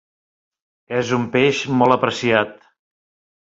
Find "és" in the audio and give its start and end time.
1.01-1.11